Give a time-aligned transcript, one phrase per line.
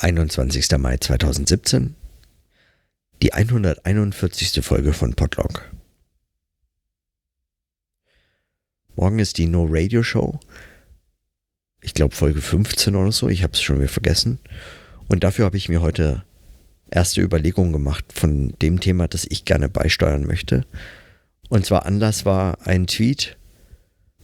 [0.00, 0.78] 21.
[0.78, 1.96] Mai 2017,
[3.20, 4.64] die 141.
[4.64, 5.68] Folge von Podlog.
[8.94, 10.38] Morgen ist die No Radio Show.
[11.80, 14.38] Ich glaube Folge 15 oder so, ich habe es schon wieder vergessen.
[15.08, 16.24] Und dafür habe ich mir heute
[16.88, 20.64] erste Überlegungen gemacht von dem Thema, das ich gerne beisteuern möchte.
[21.48, 23.36] Und zwar Anlass war ein Tweet,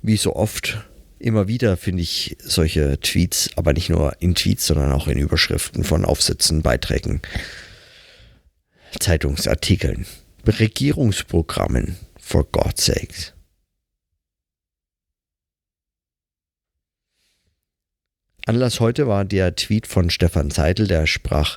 [0.02, 0.88] wie so oft
[1.18, 5.84] immer wieder finde ich solche Tweets, aber nicht nur in Tweets, sondern auch in Überschriften
[5.84, 7.22] von Aufsätzen, Beiträgen,
[8.98, 10.06] Zeitungsartikeln,
[10.46, 13.32] Regierungsprogrammen, for God's sakes.
[18.46, 21.56] Anlass heute war der Tweet von Stefan Seidel, der sprach,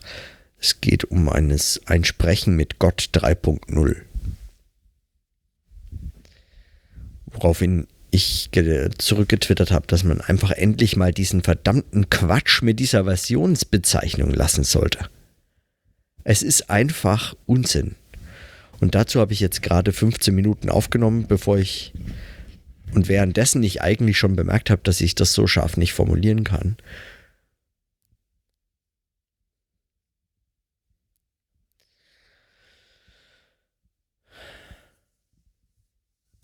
[0.58, 4.02] es geht um eines, ein Sprechen mit Gott 3.0.
[7.26, 8.50] Woraufhin ich
[8.98, 15.10] zurückgetwittert habe, dass man einfach endlich mal diesen verdammten Quatsch mit dieser Versionsbezeichnung lassen sollte.
[16.24, 17.96] Es ist einfach Unsinn.
[18.80, 21.94] Und dazu habe ich jetzt gerade 15 Minuten aufgenommen, bevor ich
[22.94, 26.78] und währenddessen ich eigentlich schon bemerkt habe, dass ich das so scharf nicht formulieren kann.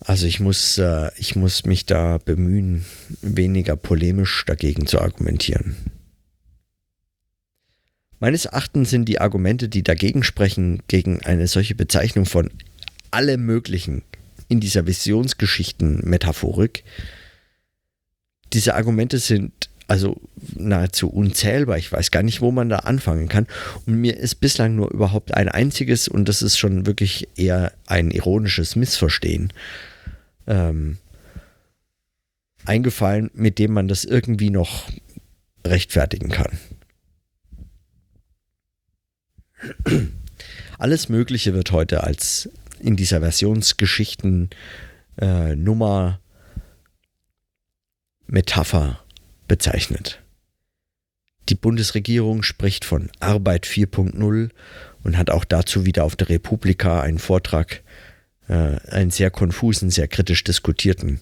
[0.04, 2.84] Also ich muss, äh, ich muss mich da bemühen,
[3.22, 5.76] weniger polemisch dagegen zu argumentieren.
[8.20, 12.50] Meines Erachtens sind die Argumente, die dagegen sprechen, gegen eine solche Bezeichnung von
[13.10, 14.02] alle möglichen
[14.48, 16.84] in dieser Visionsgeschichten-Metaphorik,
[18.52, 19.52] diese Argumente sind
[19.86, 20.20] also
[20.54, 21.76] nahezu unzählbar.
[21.76, 23.46] Ich weiß gar nicht, wo man da anfangen kann.
[23.86, 28.10] Und mir ist bislang nur überhaupt ein einziges, und das ist schon wirklich eher ein
[28.10, 29.52] ironisches Missverstehen,
[30.46, 30.98] ähm,
[32.64, 34.88] eingefallen, mit dem man das irgendwie noch
[35.66, 36.58] rechtfertigen kann.
[40.78, 42.50] Alles Mögliche wird heute als
[42.80, 44.50] in dieser Versionsgeschichten
[45.20, 46.20] äh, Nummer
[48.26, 49.00] Metapher
[49.48, 50.20] bezeichnet.
[51.48, 54.50] Die Bundesregierung spricht von Arbeit 4.0
[55.02, 57.82] und hat auch dazu wieder auf der Republika einen Vortrag
[58.48, 61.20] einen sehr konfusen, sehr kritisch diskutierten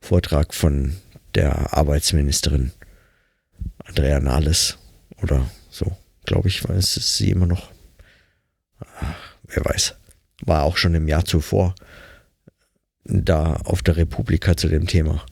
[0.00, 0.96] Vortrag von
[1.34, 2.72] der Arbeitsministerin
[3.84, 4.78] Andrea Nahles
[5.22, 7.70] oder so, glaube ich, weiß es sie immer noch.
[9.00, 9.14] Ach,
[9.44, 9.94] wer weiß.
[10.42, 11.74] War auch schon im Jahr zuvor
[13.04, 15.24] da auf der Republika zu dem Thema.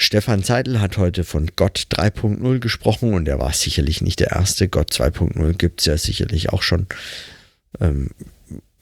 [0.00, 4.66] Stefan Zeidel hat heute von Gott 3.0 gesprochen und er war sicherlich nicht der Erste.
[4.66, 6.86] Gott 2.0 gibt es ja sicherlich auch schon.
[7.80, 8.08] Ähm,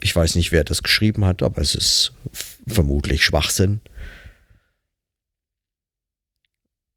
[0.00, 2.12] ich weiß nicht, wer das geschrieben hat, aber es ist
[2.68, 3.80] vermutlich Schwachsinn.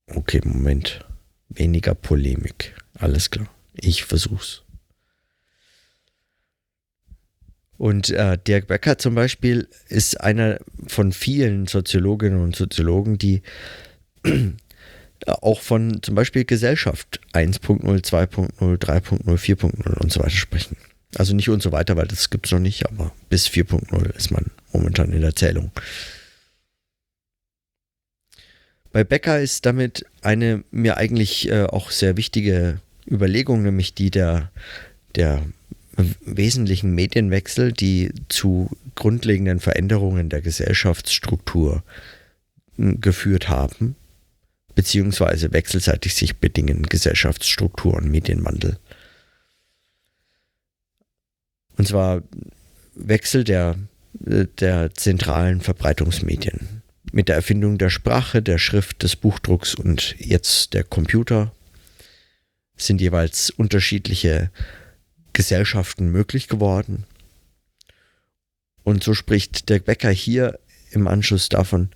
[0.06, 1.04] Okay, Moment.
[1.50, 2.76] Weniger Polemik.
[3.00, 3.50] Alles klar.
[3.74, 4.62] Ich versuch's.
[7.80, 13.42] Und äh, Dirk Becker zum Beispiel ist einer von vielen Soziologinnen und Soziologen, die
[15.28, 20.78] auch von zum Beispiel Gesellschaft 1.0, 2.0, 3.0, 4.0 und so weiter sprechen.
[21.16, 24.32] Also nicht und so weiter, weil das gibt es noch nicht, aber bis 4.0 ist
[24.32, 25.72] man momentan in der Zählung.
[28.94, 32.80] Bei Becker ist damit eine mir eigentlich äh, auch sehr wichtige
[33.10, 34.52] Überlegung, nämlich die der,
[35.16, 35.42] der
[35.98, 41.84] wesentlichen Medienwechsel, die zu grundlegenden Veränderungen der Gesellschaftsstruktur
[42.78, 43.96] geführt haben
[44.82, 48.80] beziehungsweise wechselseitig sich bedingen Gesellschaftsstruktur und Medienwandel.
[51.78, 52.24] Und zwar
[52.96, 53.78] Wechsel der,
[54.14, 56.82] der zentralen Verbreitungsmedien.
[57.12, 61.54] Mit der Erfindung der Sprache, der Schrift, des Buchdrucks und jetzt der Computer
[62.76, 64.50] sind jeweils unterschiedliche
[65.32, 67.04] Gesellschaften möglich geworden.
[68.82, 70.58] Und so spricht Dirk Becker hier
[70.90, 71.92] im Anschluss davon,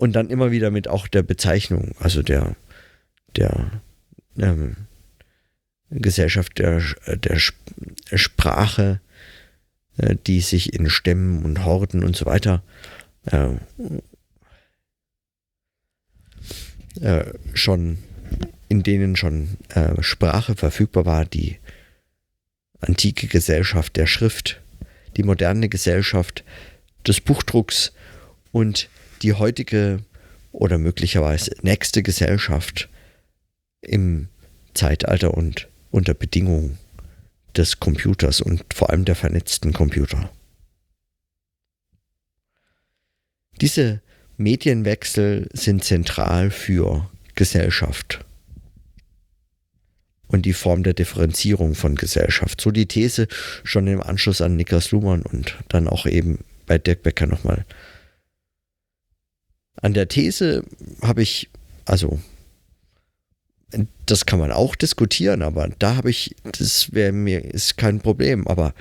[0.00, 2.56] und dann immer wieder mit auch der Bezeichnung, also der,
[3.36, 3.70] der
[4.38, 4.76] ähm,
[5.90, 9.02] Gesellschaft der, der Sprache,
[9.98, 12.62] äh, die sich in Stämmen und Horden und so weiter
[13.26, 13.50] äh,
[17.02, 17.98] äh, schon,
[18.70, 21.58] in denen schon äh, Sprache verfügbar war, die
[22.80, 24.62] antike Gesellschaft der Schrift,
[25.18, 26.42] die moderne Gesellschaft
[27.06, 27.92] des Buchdrucks
[28.50, 28.88] und
[29.22, 30.00] die heutige
[30.52, 32.88] oder möglicherweise nächste Gesellschaft
[33.82, 34.28] im
[34.74, 36.78] Zeitalter und unter Bedingungen
[37.56, 40.30] des Computers und vor allem der vernetzten Computer.
[43.60, 44.00] Diese
[44.36, 48.24] Medienwechsel sind zentral für Gesellschaft
[50.28, 52.60] und die Form der Differenzierung von Gesellschaft.
[52.60, 53.28] So die These
[53.64, 57.66] schon im Anschluss an Niklas Luhmann und dann auch eben bei Dirk Becker nochmal.
[59.82, 60.64] An der These
[61.02, 61.48] habe ich,
[61.84, 62.20] also
[64.06, 68.46] das kann man auch diskutieren, aber da habe ich, das wäre mir, ist kein Problem,
[68.46, 68.74] aber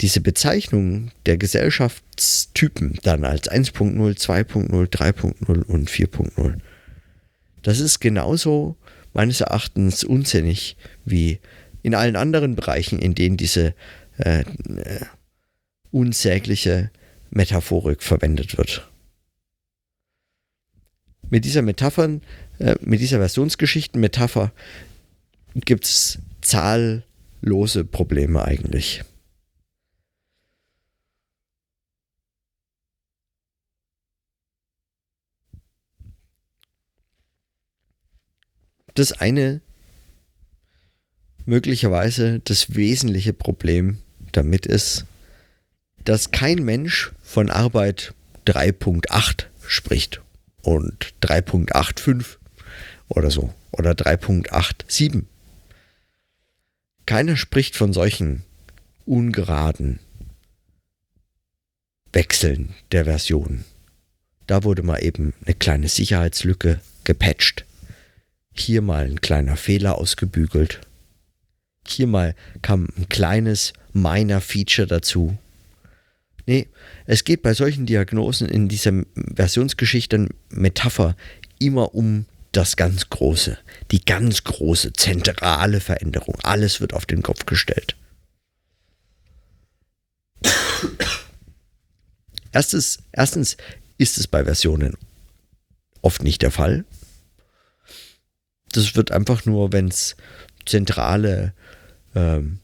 [0.00, 6.54] diese Bezeichnung der Gesellschaftstypen dann als 1.0, 2.0, 3.0 und 4.0,
[7.62, 8.76] das ist genauso
[9.12, 11.38] meines Erachtens unsinnig wie
[11.82, 13.74] in allen anderen Bereichen, in denen diese
[14.18, 14.44] äh, äh,
[15.90, 16.90] unsägliche
[17.30, 18.88] Metaphorik verwendet wird.
[21.32, 22.20] Mit dieser Metaphern,
[22.58, 24.52] äh, mit dieser Versionsgeschichten-Metapher
[25.54, 29.02] gibt es zahllose Probleme eigentlich.
[38.94, 39.62] das eine
[41.46, 44.02] möglicherweise das wesentliche Problem
[44.32, 45.06] damit ist,
[46.04, 48.12] dass kein Mensch von Arbeit
[48.44, 50.20] 3.8 spricht
[50.62, 52.38] und 3.85
[53.08, 55.24] oder so oder 3.87.
[57.06, 58.42] Keiner spricht von solchen
[59.04, 59.98] ungeraden
[62.12, 63.64] Wechseln der Version.
[64.46, 67.64] Da wurde mal eben eine kleine Sicherheitslücke gepatcht.
[68.52, 70.80] Hier mal ein kleiner Fehler ausgebügelt.
[71.86, 75.38] Hier mal kam ein kleines minor Feature dazu.
[76.46, 76.68] Nee,
[77.06, 78.92] es geht bei solchen Diagnosen in dieser
[79.34, 81.16] Versionsgeschichte Metapher
[81.58, 83.58] immer um das ganz Große,
[83.90, 86.36] die ganz große, zentrale Veränderung.
[86.42, 87.96] Alles wird auf den Kopf gestellt.
[92.52, 93.56] Erstes, erstens
[93.96, 94.96] ist es bei Versionen
[96.02, 96.84] oft nicht der Fall
[98.72, 100.16] das wird einfach nur, wenn es
[100.66, 101.54] zentrale
[102.14, 102.58] ähm,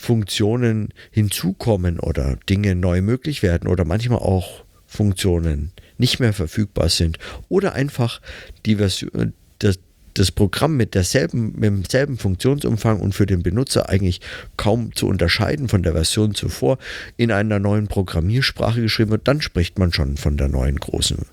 [0.00, 7.18] Funktionen hinzukommen oder Dinge neu möglich werden oder manchmal auch Funktionen nicht mehr verfügbar sind
[7.48, 8.22] oder einfach
[8.64, 9.80] die Version, das,
[10.14, 14.20] das Programm mit, derselben, mit demselben Funktionsumfang und für den Benutzer eigentlich
[14.56, 16.78] kaum zu unterscheiden von der Version zuvor
[17.16, 21.26] in einer neuen Programmiersprache geschrieben wird, dann spricht man schon von der neuen großen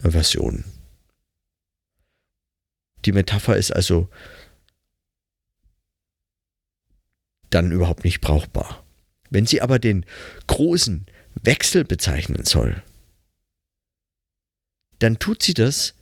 [0.00, 0.64] äh, Version.
[3.04, 4.08] Die Metapher ist also
[7.54, 8.84] dann überhaupt nicht brauchbar.
[9.30, 10.04] Wenn sie aber den
[10.46, 11.06] großen
[11.42, 12.82] Wechsel bezeichnen soll,
[14.98, 15.94] dann tut sie das,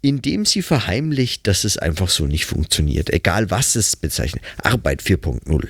[0.00, 4.44] indem sie verheimlicht, dass es einfach so nicht funktioniert, egal was es bezeichnet.
[4.62, 5.68] Arbeit 4.0.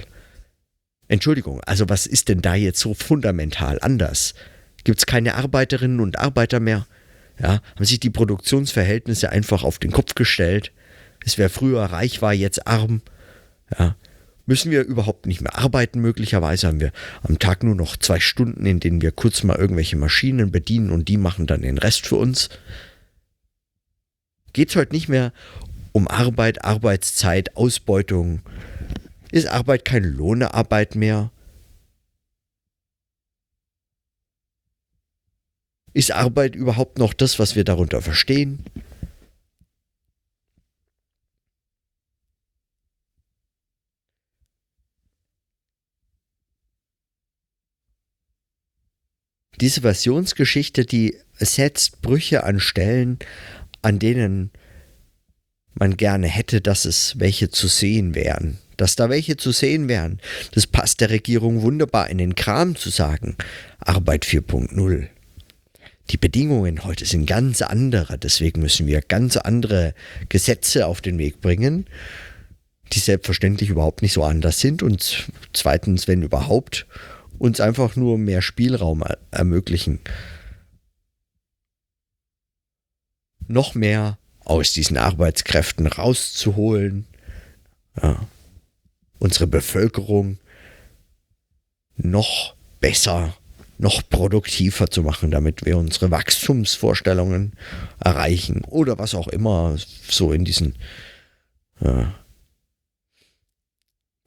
[1.08, 4.34] Entschuldigung, also was ist denn da jetzt so fundamental anders?
[4.84, 6.86] Gibt es keine Arbeiterinnen und Arbeiter mehr?
[7.40, 10.72] Ja, haben sich die Produktionsverhältnisse einfach auf den Kopf gestellt.
[11.24, 13.00] Es wer früher reich war, jetzt arm.
[13.78, 13.96] Ja,
[14.48, 16.00] müssen wir überhaupt nicht mehr arbeiten.
[16.00, 16.90] Möglicherweise haben wir
[17.22, 21.08] am Tag nur noch zwei Stunden, in denen wir kurz mal irgendwelche Maschinen bedienen und
[21.08, 22.48] die machen dann den Rest für uns.
[24.54, 25.34] Geht es heute nicht mehr
[25.92, 28.40] um Arbeit, Arbeitszeit, Ausbeutung?
[29.30, 31.30] Ist Arbeit keine Lohnearbeit mehr?
[35.92, 38.64] Ist Arbeit überhaupt noch das, was wir darunter verstehen?
[49.60, 53.18] Diese Versionsgeschichte, die setzt Brüche an Stellen,
[53.82, 54.50] an denen
[55.74, 58.58] man gerne hätte, dass es welche zu sehen wären.
[58.76, 60.20] Dass da welche zu sehen wären.
[60.52, 63.36] Das passt der Regierung wunderbar in den Kram zu sagen.
[63.80, 65.08] Arbeit 4.0
[66.10, 68.18] die Bedingungen heute sind ganz andere.
[68.18, 69.94] Deswegen müssen wir ganz andere
[70.28, 71.86] Gesetze auf den Weg bringen,
[72.92, 74.82] die selbstverständlich überhaupt nicht so anders sind.
[74.82, 76.86] Und zweitens, wenn überhaupt,
[77.38, 80.00] uns einfach nur mehr Spielraum ermöglichen.
[83.46, 87.06] Noch mehr aus diesen Arbeitskräften rauszuholen.
[88.02, 88.26] Ja.
[89.18, 90.38] Unsere Bevölkerung
[91.96, 93.34] noch besser
[93.78, 97.52] noch produktiver zu machen, damit wir unsere Wachstumsvorstellungen
[98.00, 99.76] erreichen oder was auch immer
[100.08, 100.74] so in diesen
[101.80, 102.06] äh,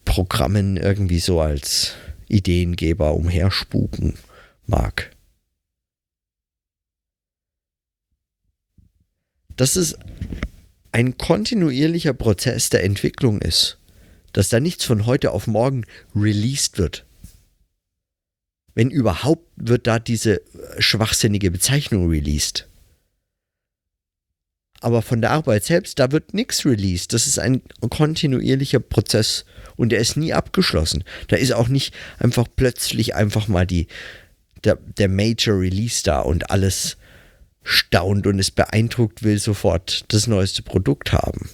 [0.06, 1.96] Programmen irgendwie so als
[2.32, 4.18] Ideengeber umherspuken
[4.66, 5.12] mag.
[9.56, 9.96] Dass es
[10.92, 13.78] ein kontinuierlicher Prozess der Entwicklung ist,
[14.34, 15.86] dass da nichts von heute auf morgen
[16.16, 17.06] released wird,
[18.74, 20.42] wenn überhaupt, wird da diese
[20.80, 22.68] schwachsinnige Bezeichnung released.
[24.82, 27.14] Aber von der Arbeit selbst, da wird nichts released.
[27.14, 29.46] Das ist ein kontinuierlicher Prozess
[29.76, 31.04] und der ist nie abgeschlossen.
[31.28, 33.88] Da ist auch nicht einfach plötzlich einfach mal die,
[34.64, 36.98] der, der Major Release da und alles
[37.64, 41.48] staunt und es beeindruckt will sofort das neueste Produkt haben.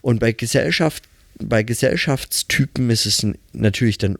[0.00, 1.08] Und bei Gesellschaft,
[1.40, 4.16] bei Gesellschaftstypen ist es natürlich dann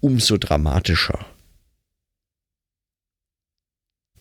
[0.00, 1.26] umso dramatischer.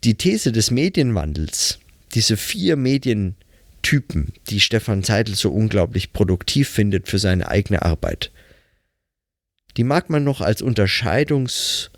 [0.05, 1.79] Die These des Medienwandels,
[2.13, 8.31] diese vier Medientypen, die Stefan Seidel so unglaublich produktiv findet für seine eigene Arbeit,
[9.75, 11.89] die mag man noch als Unterscheidungstool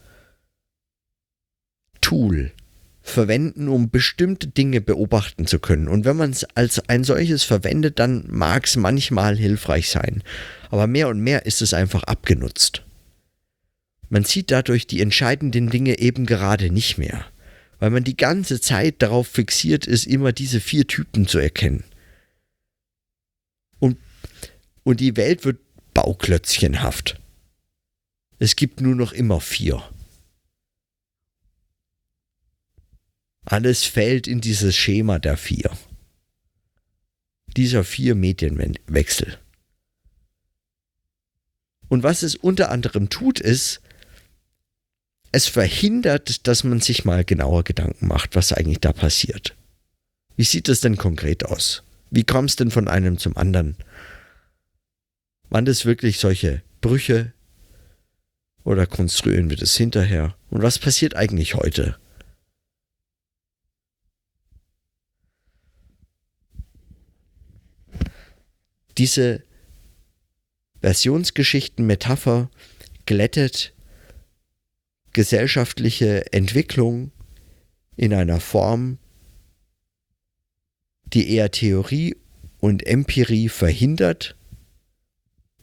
[3.03, 5.88] verwenden, um bestimmte Dinge beobachten zu können.
[5.88, 10.24] Und wenn man es als ein solches verwendet, dann mag es manchmal hilfreich sein.
[10.70, 12.84] Aber mehr und mehr ist es einfach abgenutzt.
[14.10, 17.25] Man sieht dadurch die entscheidenden Dinge eben gerade nicht mehr,
[17.81, 21.83] weil man die ganze Zeit darauf fixiert ist, immer diese vier Typen zu erkennen.
[23.79, 23.97] Und,
[24.83, 25.59] und die Welt wird
[25.95, 27.19] bauklötzchenhaft.
[28.38, 29.83] Es gibt nur noch immer vier.
[33.45, 35.75] Alles fällt in dieses Schema der vier.
[37.57, 39.39] Dieser vier Medienwechsel.
[41.89, 43.81] Und was es unter anderem tut, ist,
[45.31, 49.55] es verhindert, dass man sich mal genauer Gedanken macht, was eigentlich da passiert.
[50.35, 51.83] Wie sieht es denn konkret aus?
[52.09, 53.77] Wie kommt es denn von einem zum anderen?
[55.50, 57.33] Waren das wirklich solche Brüche,
[58.63, 60.35] oder konstruieren wir das hinterher?
[60.50, 61.97] Und was passiert eigentlich heute?
[68.97, 69.43] Diese
[70.81, 72.50] Versionsgeschichten-Metapher
[73.05, 73.73] glättet
[75.13, 77.12] gesellschaftliche Entwicklung
[77.96, 78.98] in einer Form,
[81.06, 82.15] die eher Theorie
[82.60, 84.36] und Empirie verhindert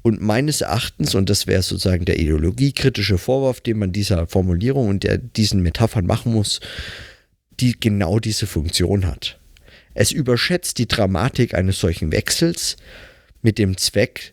[0.02, 5.04] und meines Erachtens, und das wäre sozusagen der ideologiekritische Vorwurf, den man dieser Formulierung und
[5.04, 6.60] der, diesen Metaphern machen muss,
[7.60, 9.38] die genau diese Funktion hat.
[9.94, 12.76] Es überschätzt die Dramatik eines solchen Wechsels
[13.42, 14.32] mit dem Zweck,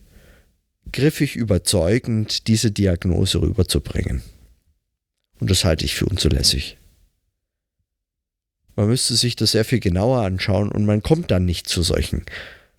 [0.92, 4.22] griffig überzeugend diese Diagnose rüberzubringen.
[5.40, 6.78] Und das halte ich für unzulässig.
[8.74, 12.24] Man müsste sich das sehr viel genauer anschauen und man kommt dann nicht zu solchen.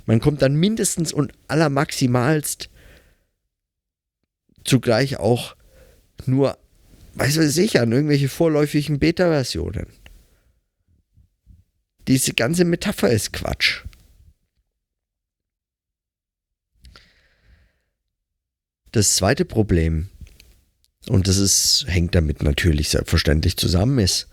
[0.06, 2.70] Man kommt dann mindestens und allermaximalst
[4.64, 5.56] zugleich auch
[6.26, 6.58] nur,
[7.16, 9.88] weiß ich, an irgendwelche vorläufigen Beta-Versionen.
[12.08, 13.84] Diese ganze Metapher ist Quatsch.
[18.92, 20.10] Das zweite Problem,
[21.10, 24.28] und das ist, hängt damit natürlich selbstverständlich zusammen, ist,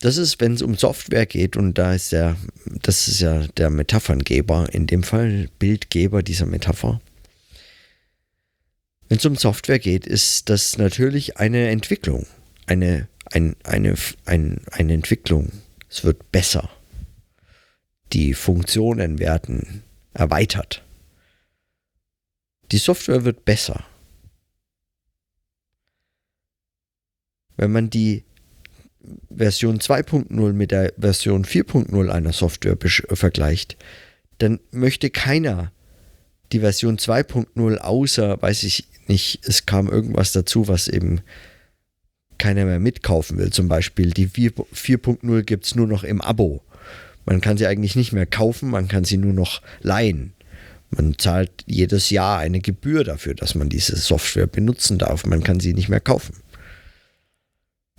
[0.00, 2.36] das ist, wenn es um Software geht, und da ist der,
[2.82, 7.00] das ist ja der Metapherngeber, in dem Fall Bildgeber dieser Metapher.
[9.08, 12.26] Wenn es um Software geht, ist das natürlich eine Entwicklung.
[12.66, 13.94] Eine, ein, eine,
[14.26, 15.50] ein, eine Entwicklung.
[15.90, 16.68] Es wird besser.
[18.12, 19.82] Die Funktionen werden
[20.14, 20.84] erweitert.
[22.70, 23.84] Die Software wird besser.
[27.58, 28.24] Wenn man die
[29.34, 33.76] Version 2.0 mit der Version 4.0 einer Software vergleicht,
[34.38, 35.72] dann möchte keiner
[36.52, 41.20] die Version 2.0 außer, weiß ich nicht, es kam irgendwas dazu, was eben
[42.38, 43.50] keiner mehr mitkaufen will.
[43.50, 46.62] Zum Beispiel die 4.0 gibt es nur noch im Abo.
[47.26, 50.32] Man kann sie eigentlich nicht mehr kaufen, man kann sie nur noch leihen.
[50.90, 55.26] Man zahlt jedes Jahr eine Gebühr dafür, dass man diese Software benutzen darf.
[55.26, 56.36] Man kann sie nicht mehr kaufen.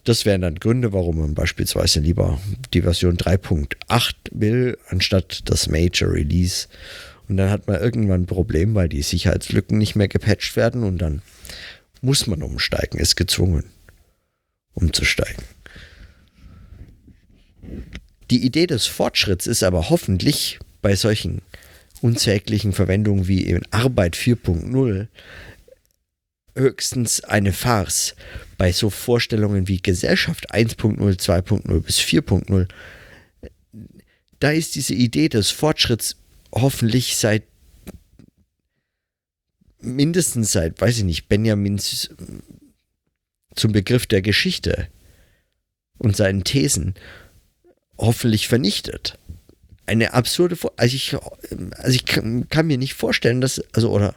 [0.03, 2.39] Das wären dann Gründe, warum man beispielsweise lieber
[2.73, 6.67] die Version 3.8 will, anstatt das Major Release
[7.29, 10.97] und dann hat man irgendwann ein Problem, weil die Sicherheitslücken nicht mehr gepatcht werden und
[10.97, 11.21] dann
[12.01, 13.65] muss man umsteigen, ist gezwungen,
[14.73, 15.43] umzusteigen.
[18.31, 21.43] Die Idee des Fortschritts ist aber hoffentlich bei solchen
[22.01, 25.07] unsäglichen Verwendungen wie in Arbeit 4.0
[26.59, 28.15] höchstens eine Farce.
[28.57, 32.67] Bei so Vorstellungen wie Gesellschaft 1.0, 2.0 bis 4.0,
[34.39, 36.17] da ist diese Idee des Fortschritts
[36.53, 37.43] hoffentlich seit
[39.81, 42.09] mindestens seit, weiß ich nicht, Benjamins
[43.55, 44.87] zum Begriff der Geschichte
[45.97, 46.95] und seinen Thesen
[47.97, 49.17] hoffentlich vernichtet.
[49.85, 54.15] Eine absurde, also ich, also ich kann, kann, mir nicht vorstellen, dass, also oder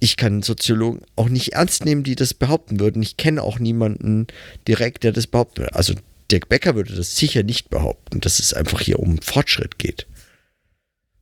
[0.00, 3.02] ich kann Soziologen auch nicht ernst nehmen, die das behaupten würden.
[3.02, 4.26] Ich kenne auch niemanden
[4.66, 5.74] direkt, der das behaupten würde.
[5.74, 5.94] Also
[6.30, 10.06] Dirk Becker würde das sicher nicht behaupten, dass es einfach hier um Fortschritt geht.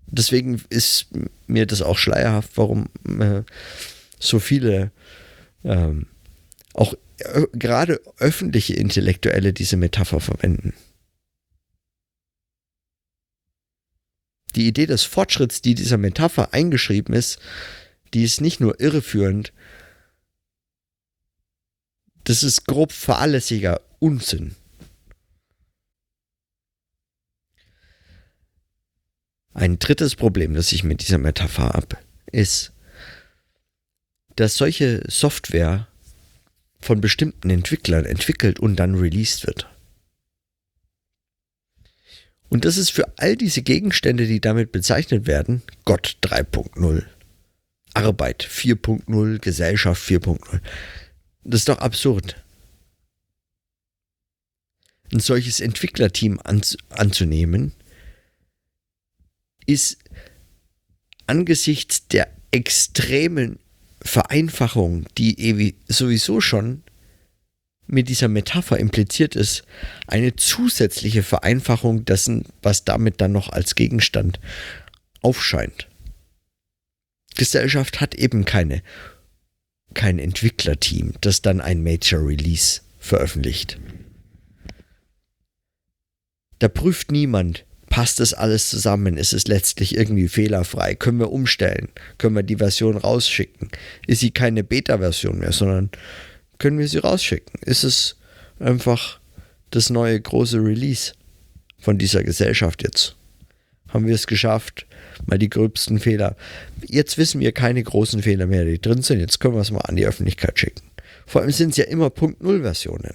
[0.07, 1.09] Deswegen ist
[1.47, 2.89] mir das auch schleierhaft, warum
[3.21, 3.43] äh,
[4.19, 4.93] so viele
[5.65, 6.07] ähm,
[6.75, 10.75] auch äh, gerade öffentliche Intellektuelle diese Metapher verwenden.
[14.55, 17.39] Die Idee des Fortschritts, die dieser Metapher eingeschrieben ist,
[18.17, 19.53] die ist nicht nur irreführend,
[22.25, 24.57] das ist grob fahrlässiger Unsinn.
[29.53, 31.99] Ein drittes Problem, das ich mit dieser Metapher habe,
[32.33, 32.73] ist,
[34.35, 35.87] dass solche Software
[36.81, 39.69] von bestimmten Entwicklern entwickelt und dann released wird.
[42.49, 47.05] Und das ist für all diese Gegenstände, die damit bezeichnet werden, Gott 3.0,
[47.97, 50.61] Arbeit 4.0, Gesellschaft 4.0.
[51.45, 52.37] Das ist doch absurd.
[55.11, 56.39] Ein solches Entwicklerteam
[56.91, 57.73] anzunehmen,
[59.65, 59.99] ist
[61.27, 63.59] angesichts der extremen
[64.03, 66.83] Vereinfachung, die sowieso schon
[67.87, 69.65] mit dieser Metapher impliziert ist,
[70.07, 74.39] eine zusätzliche Vereinfachung dessen, was damit dann noch als Gegenstand
[75.23, 75.89] aufscheint.
[77.37, 78.83] Gesellschaft hat eben keine,
[79.95, 83.79] kein Entwicklerteam, das dann ein Major Release veröffentlicht.
[86.59, 89.17] Da prüft niemand, passt das alles zusammen?
[89.17, 90.95] Ist es letztlich irgendwie fehlerfrei?
[90.95, 91.89] Können wir umstellen?
[92.19, 93.71] Können wir die Version rausschicken?
[94.07, 95.91] Ist sie keine Beta-Version mehr, sondern
[96.59, 97.61] können wir sie rausschicken?
[97.63, 98.17] Ist es
[98.59, 99.21] einfach
[99.71, 101.13] das neue große Release
[101.79, 103.16] von dieser Gesellschaft jetzt?
[103.89, 104.87] Haben wir es geschafft?
[105.27, 106.37] Mal die gröbsten Fehler.
[106.87, 109.21] Jetzt wissen wir keine großen Fehler mehr, die drin sind.
[109.21, 110.83] Jetzt können wir es mal an die Öffentlichkeit schicken.
[111.27, 113.15] Vor allem sind es ja immer Punkt Null Versionen.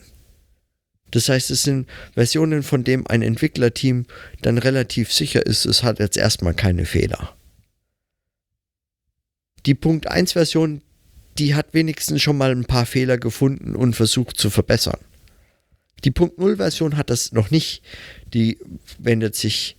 [1.12, 4.06] Das heißt, es sind Versionen, von denen ein Entwicklerteam
[4.42, 7.36] dann relativ sicher ist, es hat jetzt erstmal keine Fehler.
[9.66, 10.82] Die Punkt 1 Version,
[11.38, 15.00] die hat wenigstens schon mal ein paar Fehler gefunden und versucht zu verbessern.
[16.04, 17.84] Die Punkt 0 Version hat das noch nicht.
[18.34, 18.58] Die
[18.98, 19.78] wendet sich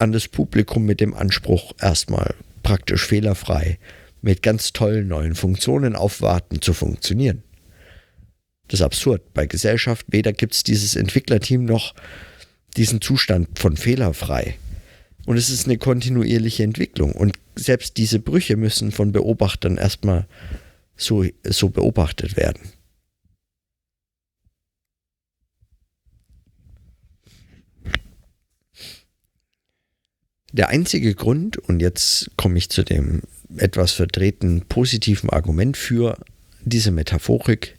[0.00, 3.78] an das Publikum mit dem Anspruch, erstmal praktisch fehlerfrei
[4.22, 7.42] mit ganz tollen neuen Funktionen aufwarten zu funktionieren.
[8.68, 9.34] Das ist absurd.
[9.34, 11.94] Bei Gesellschaft weder gibt es dieses Entwicklerteam noch
[12.76, 14.56] diesen Zustand von fehlerfrei.
[15.26, 17.12] Und es ist eine kontinuierliche Entwicklung.
[17.12, 20.26] Und selbst diese Brüche müssen von Beobachtern erstmal
[20.96, 22.60] so, so beobachtet werden.
[30.52, 33.22] Der einzige Grund, und jetzt komme ich zu dem
[33.56, 36.18] etwas verdrehten positiven Argument für
[36.62, 37.78] diese Metaphorik,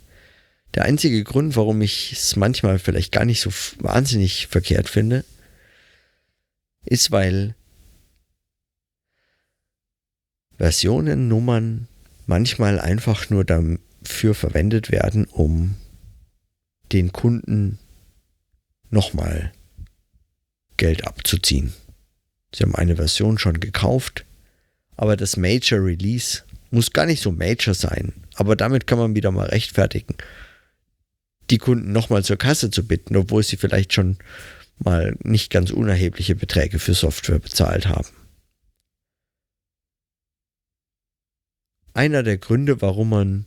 [0.73, 5.25] der einzige Grund, warum ich es manchmal vielleicht gar nicht so wahnsinnig verkehrt finde,
[6.85, 7.55] ist, weil
[10.57, 11.87] Versionennummern
[12.25, 15.75] manchmal einfach nur dafür verwendet werden, um
[16.93, 17.79] den Kunden
[18.89, 19.51] nochmal
[20.77, 21.73] Geld abzuziehen.
[22.53, 24.25] Sie haben eine Version schon gekauft,
[24.97, 29.31] aber das Major Release muss gar nicht so Major sein, aber damit kann man wieder
[29.31, 30.15] mal rechtfertigen,
[31.49, 34.17] die Kunden nochmal zur Kasse zu bitten, obwohl sie vielleicht schon
[34.79, 38.07] mal nicht ganz unerhebliche Beträge für Software bezahlt haben.
[41.93, 43.45] Einer der Gründe, warum man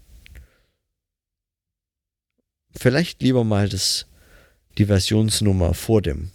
[2.77, 4.07] vielleicht lieber mal das,
[4.77, 6.31] die Versionsnummer vor dem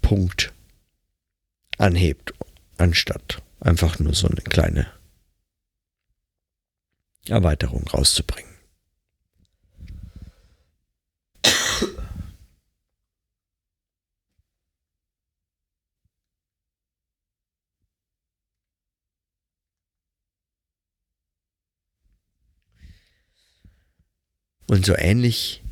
[0.00, 0.51] Punkt
[1.82, 2.32] anhebt,
[2.78, 4.86] anstatt einfach nur so eine kleine
[7.26, 8.50] Erweiterung rauszubringen.
[24.68, 25.62] Und so ähnlich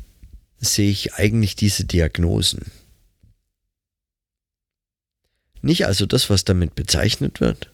[0.59, 2.70] sehe ich eigentlich diese Diagnosen.
[5.62, 7.70] Nicht also das, was damit bezeichnet wird,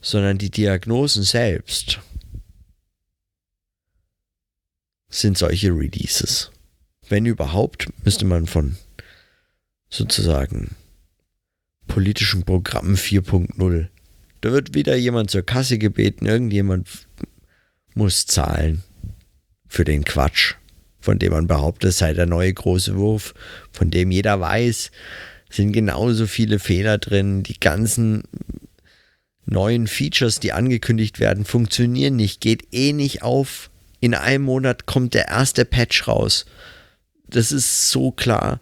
[0.00, 2.00] sondern die Diagnosen selbst
[5.08, 6.50] sind solche Releases.
[7.08, 8.76] Wenn überhaupt, müsste man von
[9.88, 10.76] sozusagen
[11.86, 13.88] politischen Programmen 4.0.
[14.40, 17.06] Da wird wieder jemand zur Kasse gebeten, irgendjemand
[17.94, 18.82] muss zahlen
[19.66, 20.54] für den Quatsch,
[21.06, 23.32] von dem man behauptet, es sei der neue große Wurf,
[23.70, 24.90] von dem jeder weiß,
[25.48, 28.24] sind genauso viele Fehler drin, die ganzen
[29.44, 33.70] neuen Features, die angekündigt werden, funktionieren nicht, geht eh nicht auf.
[34.00, 36.44] In einem Monat kommt der erste Patch raus.
[37.28, 38.58] Das ist so klar.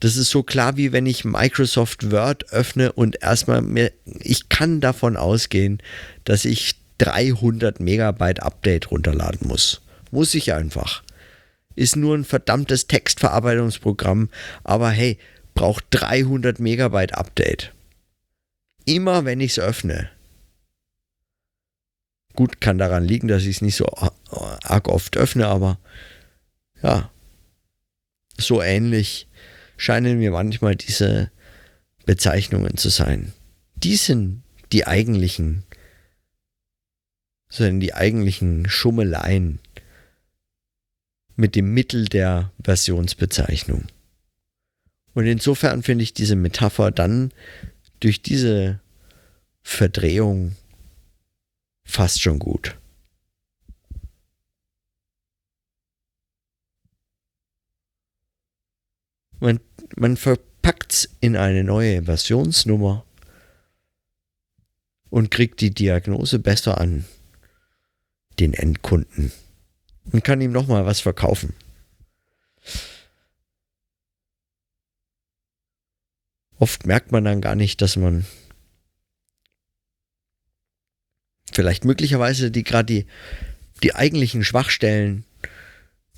[0.00, 4.80] Das ist so klar, wie wenn ich Microsoft Word öffne und erstmal mir, ich kann
[4.80, 5.82] davon ausgehen,
[6.24, 9.82] dass ich 300 Megabyte Update runterladen muss.
[10.10, 11.02] Muss ich einfach.
[11.74, 14.28] Ist nur ein verdammtes Textverarbeitungsprogramm,
[14.64, 15.18] aber hey,
[15.54, 17.72] braucht 300 Megabyte Update.
[18.84, 20.10] Immer wenn ich es öffne.
[22.34, 25.78] Gut, kann daran liegen, dass ich es nicht so arg oft öffne, aber
[26.82, 27.10] ja,
[28.38, 29.28] so ähnlich
[29.76, 31.30] scheinen mir manchmal diese
[32.06, 33.32] Bezeichnungen zu sein.
[33.76, 35.64] Die sind die eigentlichen,
[37.48, 39.60] sind die eigentlichen Schummeleien
[41.42, 43.88] mit dem Mittel der Versionsbezeichnung.
[45.12, 47.32] Und insofern finde ich diese Metapher dann
[47.98, 48.78] durch diese
[49.60, 50.54] Verdrehung
[51.82, 52.78] fast schon gut.
[59.40, 59.58] Man,
[59.96, 63.04] man verpackt es in eine neue Versionsnummer
[65.10, 67.04] und kriegt die Diagnose besser an
[68.38, 69.32] den Endkunden
[70.10, 71.54] und kann ihm nochmal was verkaufen.
[76.58, 78.24] Oft merkt man dann gar nicht, dass man
[81.52, 83.06] vielleicht möglicherweise die gerade die,
[83.82, 85.24] die eigentlichen Schwachstellen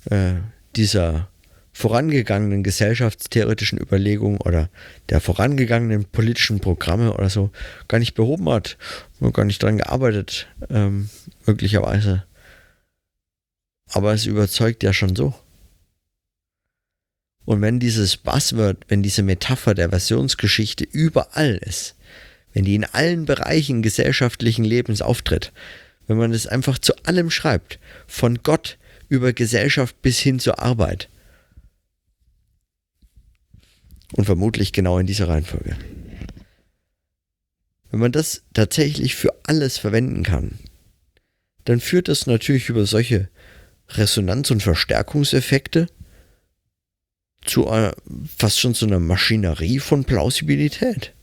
[0.09, 0.35] äh,
[0.75, 1.29] dieser
[1.73, 4.69] vorangegangenen gesellschaftstheoretischen Überlegungen oder
[5.09, 7.51] der vorangegangenen politischen Programme oder so
[7.89, 8.77] gar nicht behoben hat,
[9.19, 11.09] und gar nicht daran gearbeitet, ähm,
[11.45, 12.23] möglicherweise.
[13.95, 15.33] Aber es überzeugt ja schon so.
[17.45, 21.95] Und wenn dieses Buzzword, wenn diese Metapher der Versionsgeschichte überall ist,
[22.51, 25.53] wenn die in allen Bereichen gesellschaftlichen Lebens auftritt,
[26.07, 28.77] wenn man es einfach zu allem schreibt, von Gott
[29.07, 31.07] über Gesellschaft bis hin zur Arbeit.
[34.11, 35.77] Und vermutlich genau in dieser Reihenfolge.
[37.91, 40.59] Wenn man das tatsächlich für alles verwenden kann,
[41.63, 43.29] dann führt das natürlich über solche
[43.89, 45.87] Resonanz- und Verstärkungseffekte
[47.45, 47.95] zu einer,
[48.37, 51.13] fast schon zu einer Maschinerie von Plausibilität.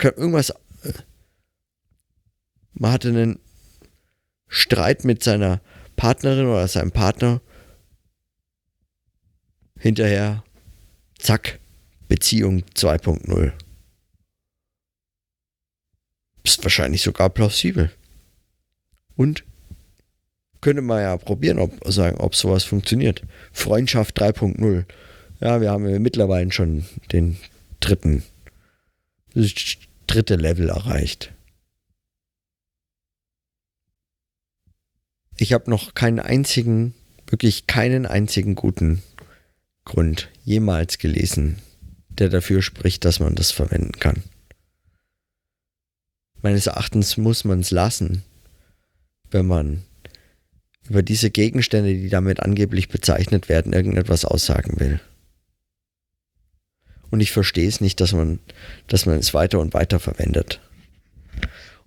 [0.00, 0.50] Irgendwas.
[0.82, 0.92] Äh,
[2.72, 3.40] man hatte einen
[4.46, 5.60] Streit mit seiner
[5.96, 7.40] Partnerin oder seinem Partner.
[9.78, 10.44] Hinterher,
[11.18, 11.60] zack,
[12.08, 13.52] Beziehung 2.0.
[16.44, 17.92] Ist wahrscheinlich sogar plausibel.
[19.16, 19.44] Und
[20.60, 23.22] könnte man ja probieren, ob sagen, ob sowas funktioniert.
[23.52, 24.84] Freundschaft 3.0.
[25.40, 27.36] Ja, wir haben mittlerweile schon den
[27.80, 28.24] dritten,
[29.34, 29.52] das
[30.06, 31.32] dritte Level erreicht.
[35.36, 36.94] Ich habe noch keinen einzigen,
[37.28, 39.02] wirklich keinen einzigen guten
[39.84, 41.58] Grund jemals gelesen,
[42.08, 44.24] der dafür spricht, dass man das verwenden kann.
[46.42, 48.24] Meines Erachtens muss man es lassen,
[49.30, 49.84] wenn man
[50.88, 55.00] über diese Gegenstände, die damit angeblich bezeichnet werden, irgendetwas aussagen will.
[57.10, 58.38] Und ich verstehe es nicht, dass man,
[58.86, 60.60] dass man es weiter und weiter verwendet.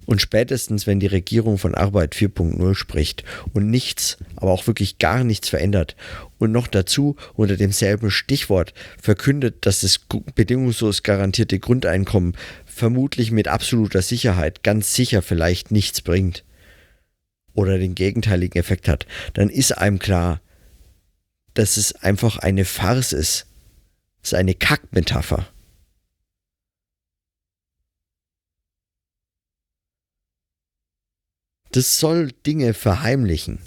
[0.07, 5.23] Und spätestens, wenn die Regierung von Arbeit 4.0 spricht und nichts, aber auch wirklich gar
[5.23, 5.95] nichts verändert
[6.39, 9.99] und noch dazu unter demselben Stichwort verkündet, dass das
[10.33, 12.35] bedingungslos garantierte Grundeinkommen
[12.65, 16.43] vermutlich mit absoluter Sicherheit ganz sicher vielleicht nichts bringt,
[17.53, 20.41] oder den gegenteiligen Effekt hat, dann ist einem klar,
[21.53, 23.45] dass es einfach eine Farce ist.
[24.23, 25.47] Es ist eine Kackmetapher.
[31.71, 33.59] Das soll Dinge verheimlichen.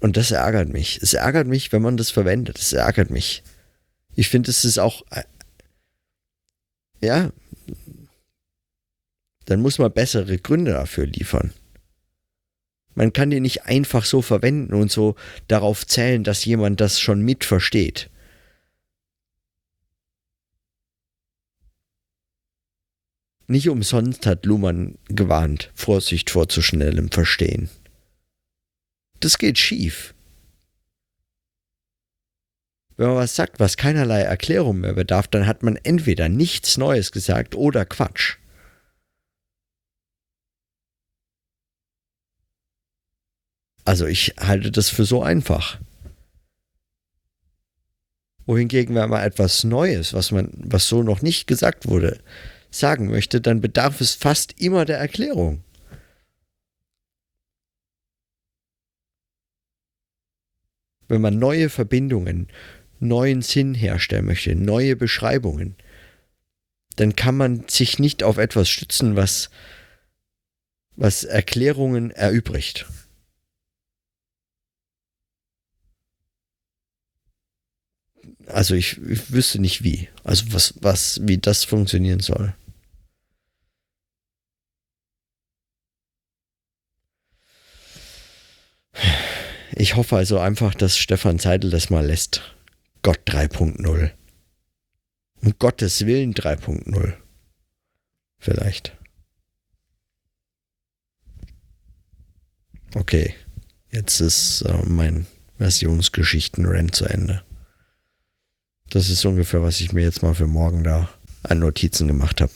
[0.00, 0.98] Und das ärgert mich.
[1.02, 2.58] Es ärgert mich, wenn man das verwendet.
[2.58, 3.42] Es ärgert mich.
[4.14, 5.02] Ich finde, es ist auch.
[5.10, 5.24] Äh,
[7.00, 7.32] ja,
[9.46, 11.52] dann muss man bessere Gründe dafür liefern.
[12.94, 15.16] Man kann die nicht einfach so verwenden und so
[15.48, 18.10] darauf zählen, dass jemand das schon mitversteht.
[23.48, 27.68] Nicht umsonst hat Luhmann gewarnt, Vorsicht vor zu schnellem Verstehen.
[29.20, 30.14] Das geht schief.
[32.96, 37.12] Wenn man was sagt, was keinerlei Erklärung mehr bedarf, dann hat man entweder nichts Neues
[37.12, 38.38] gesagt oder Quatsch.
[43.86, 45.80] Also ich halte das für so einfach.
[48.44, 52.20] Wohingegen, wenn man etwas Neues, was man, was so noch nicht gesagt wurde,
[52.68, 55.62] sagen möchte, dann bedarf es fast immer der Erklärung.
[61.06, 62.48] Wenn man neue Verbindungen,
[62.98, 65.76] neuen Sinn herstellen möchte, neue Beschreibungen,
[66.96, 69.48] dann kann man sich nicht auf etwas stützen, was,
[70.96, 72.86] was Erklärungen erübrigt.
[78.46, 80.08] Also ich, ich wüsste nicht wie.
[80.24, 82.54] Also was, was, wie das funktionieren soll.
[89.72, 92.54] Ich hoffe also einfach, dass Stefan Seidel das mal lässt.
[93.02, 94.10] Gott 3.0.
[95.42, 97.14] Um Gottes Willen 3.0.
[98.38, 98.96] Vielleicht.
[102.94, 103.34] Okay.
[103.90, 105.26] Jetzt ist äh, mein
[105.58, 107.45] Versionsgeschichten-Rant zu Ende.
[108.90, 111.08] Das ist ungefähr, was ich mir jetzt mal für morgen da
[111.42, 112.52] an Notizen gemacht habe.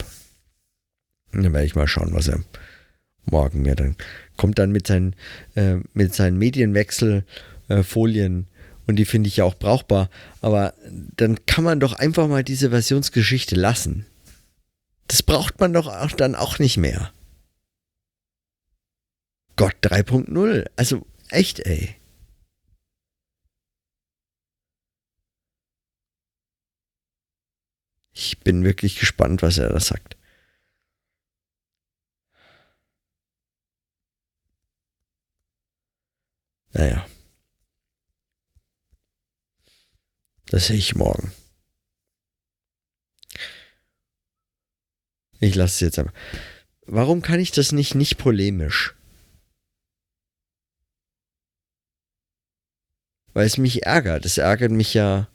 [1.33, 2.41] Dann werde ich mal schauen, was er
[3.27, 3.97] morgen mir dann
[4.41, 5.15] kommt dann mit seinen,
[5.55, 8.45] äh, mit seinen Medienwechselfolien äh,
[8.87, 10.09] und die finde ich ja auch brauchbar.
[10.41, 10.73] Aber
[11.17, 14.07] dann kann man doch einfach mal diese Versionsgeschichte lassen.
[15.09, 17.13] Das braucht man doch auch dann auch nicht mehr.
[19.57, 20.65] Gott 3.0.
[20.77, 21.97] Also echt, ey.
[28.21, 30.19] Ich bin wirklich gespannt, was er da sagt.
[36.75, 37.07] Naja.
[40.51, 41.33] Das sehe ich morgen.
[45.41, 46.13] Ich lasse es jetzt aber.
[46.83, 48.95] Warum kann ich das nicht nicht polemisch?
[53.33, 54.27] Weil es mich ärgert.
[54.27, 55.31] Es ärgert mich ja.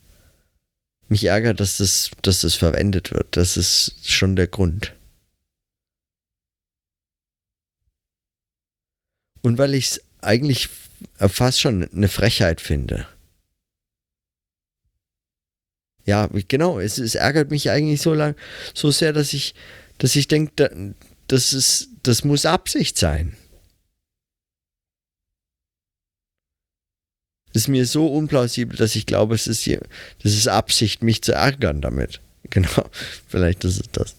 [1.07, 3.37] Mich ärgert, dass das, dass das verwendet wird.
[3.37, 4.93] Das ist schon der Grund.
[9.41, 10.69] Und weil ich es eigentlich
[11.17, 13.07] fast schon eine Frechheit finde.
[16.05, 18.35] Ja, genau, es, es ärgert mich eigentlich so lang,
[18.73, 19.55] so sehr, dass ich,
[19.97, 20.95] dass ich denke,
[21.27, 23.35] das das muss Absicht sein.
[27.55, 31.31] Das ist mir so unplausibel, dass ich glaube, es ist, das ist Absicht, mich zu
[31.31, 32.19] ärgern damit.
[32.51, 32.89] Genau,
[33.27, 34.15] vielleicht ist es das.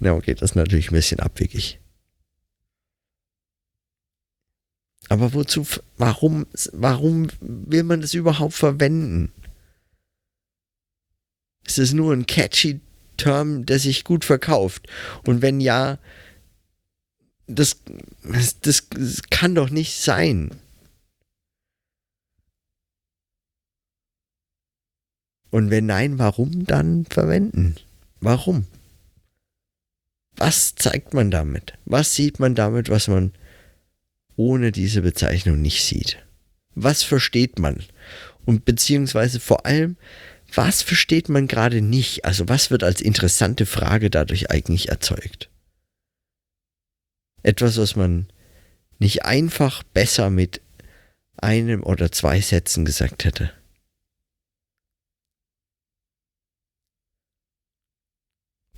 [0.00, 1.78] Ja, okay, das ist natürlich ein bisschen abwegig.
[5.08, 9.32] Aber wozu, warum, warum will man das überhaupt verwenden?
[11.64, 12.80] Ist es nur ein catchy
[13.16, 14.88] Term, der sich gut verkauft?
[15.24, 15.98] Und wenn ja,
[17.46, 17.76] das,
[18.24, 20.50] das, das kann doch nicht sein.
[25.54, 27.76] Und wenn nein, warum dann verwenden?
[28.20, 28.66] Warum?
[30.34, 31.74] Was zeigt man damit?
[31.84, 33.32] Was sieht man damit, was man
[34.36, 36.18] ohne diese Bezeichnung nicht sieht.
[36.74, 37.84] Was versteht man?
[38.44, 39.96] Und beziehungsweise vor allem,
[40.52, 42.24] was versteht man gerade nicht?
[42.24, 45.50] Also was wird als interessante Frage dadurch eigentlich erzeugt?
[47.44, 48.26] Etwas, was man
[48.98, 50.60] nicht einfach besser mit
[51.36, 53.52] einem oder zwei Sätzen gesagt hätte.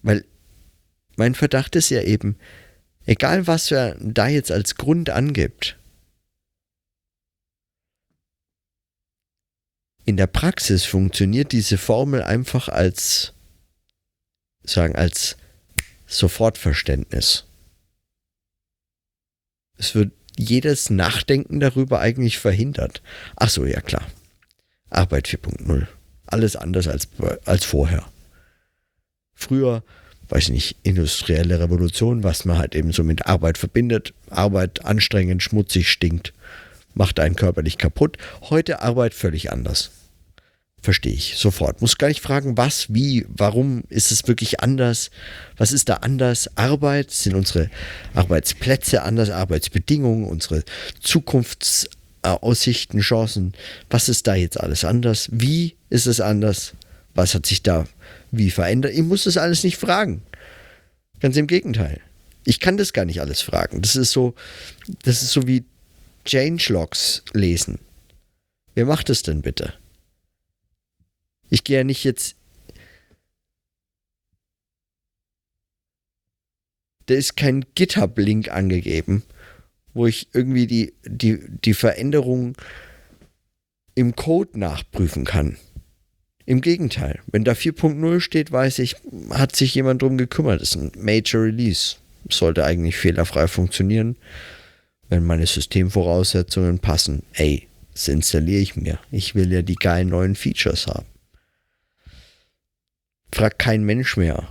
[0.06, 0.24] Weil
[1.16, 2.36] mein Verdacht ist ja eben,
[3.06, 5.78] Egal, was er da jetzt als Grund angibt.
[10.04, 13.32] In der Praxis funktioniert diese Formel einfach als,
[14.64, 15.36] sagen, als
[16.06, 17.44] Sofortverständnis.
[19.78, 23.02] Es wird jedes Nachdenken darüber eigentlich verhindert.
[23.36, 24.06] Ach so, ja klar.
[24.90, 25.86] Arbeit 4.0.
[26.26, 27.08] Alles anders als,
[27.44, 28.10] als vorher.
[29.36, 29.84] Früher
[30.28, 34.12] weiß nicht, industrielle Revolution, was man halt eben so mit Arbeit verbindet.
[34.28, 36.34] Arbeit anstrengend, schmutzig, stinkt,
[36.94, 38.18] macht einen körperlich kaputt.
[38.42, 39.92] Heute Arbeit völlig anders.
[40.82, 41.80] Verstehe ich sofort.
[41.80, 45.10] Muss gar nicht fragen, was, wie, warum ist es wirklich anders?
[45.56, 46.48] Was ist da anders?
[46.56, 47.70] Arbeit, sind unsere
[48.14, 50.62] Arbeitsplätze anders, Arbeitsbedingungen, unsere
[51.00, 53.54] Zukunftsaussichten, Chancen.
[53.90, 55.28] Was ist da jetzt alles anders?
[55.32, 56.74] Wie ist es anders?
[57.14, 57.86] Was hat sich da
[58.36, 58.92] wie verändert?
[58.92, 60.22] Ich muss das alles nicht fragen.
[61.20, 62.00] Ganz im Gegenteil.
[62.44, 63.82] Ich kann das gar nicht alles fragen.
[63.82, 64.34] Das ist so,
[65.02, 65.64] das ist so wie
[66.24, 67.78] Changelogs lesen.
[68.74, 69.74] Wer macht das denn bitte?
[71.48, 72.36] Ich gehe ja nicht jetzt.
[77.06, 79.22] Da ist kein GitHub-Link angegeben,
[79.94, 82.56] wo ich irgendwie die, die, die Veränderung
[83.94, 85.56] im Code nachprüfen kann.
[86.46, 88.96] Im Gegenteil, wenn da 4.0 steht, weiß ich,
[89.30, 90.60] hat sich jemand drum gekümmert.
[90.60, 91.96] Das ist ein Major Release.
[92.30, 94.16] Sollte eigentlich fehlerfrei funktionieren.
[95.08, 99.00] Wenn meine Systemvoraussetzungen passen, ey, das installiere ich mir.
[99.10, 101.06] Ich will ja die geilen neuen Features haben.
[103.32, 104.48] Fragt kein Mensch mehr.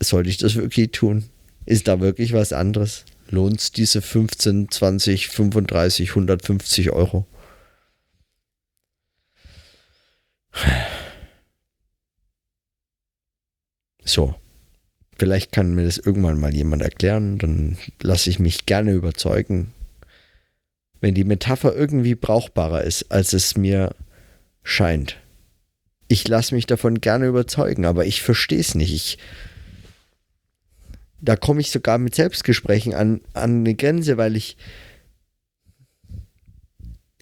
[0.00, 1.24] Sollte ich das wirklich tun?
[1.66, 3.04] Ist da wirklich was anderes?
[3.28, 7.26] Lohnt es diese 15, 20, 35, 150 Euro?
[14.06, 14.34] So.
[15.18, 19.72] Vielleicht kann mir das irgendwann mal jemand erklären, dann lasse ich mich gerne überzeugen.
[21.00, 23.94] Wenn die Metapher irgendwie brauchbarer ist, als es mir
[24.62, 25.16] scheint.
[26.08, 28.92] Ich lasse mich davon gerne überzeugen, aber ich verstehe es nicht.
[28.92, 29.18] Ich,
[31.20, 34.56] da komme ich sogar mit Selbstgesprächen an, an eine Grenze, weil ich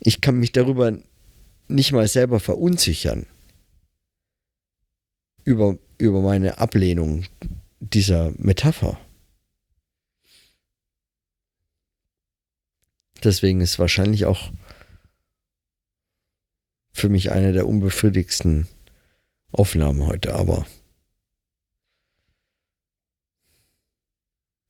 [0.00, 0.98] ich kann mich darüber
[1.68, 3.26] nicht mal selber verunsichern
[5.44, 7.24] über, über meine Ablehnung
[7.80, 8.98] dieser Metapher.
[13.22, 14.52] Deswegen ist wahrscheinlich auch
[16.92, 18.68] für mich eine der unbefriedigsten
[19.50, 20.66] Aufnahmen heute, aber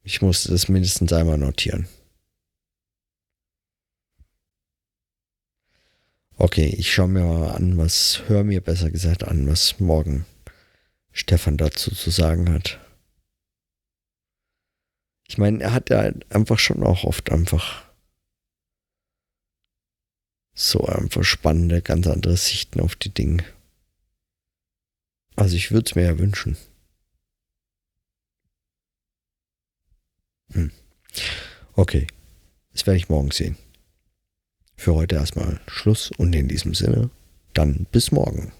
[0.02, 1.88] ich musste das mindestens einmal notieren.
[6.36, 10.26] Okay, ich schaue mir mal an, was, hör mir besser gesagt an, was morgen
[11.14, 12.80] Stefan dazu zu sagen hat.
[15.28, 17.84] Ich meine, er hat ja einfach schon auch oft einfach
[20.54, 23.44] so einfach spannende, ganz andere Sichten auf die Dinge.
[25.36, 26.56] Also ich würde es mir ja wünschen.
[30.52, 30.72] Hm.
[31.74, 32.08] Okay,
[32.72, 33.56] das werde ich morgen sehen.
[34.76, 37.10] Für heute erstmal Schluss und in diesem Sinne,
[37.52, 38.52] dann bis morgen.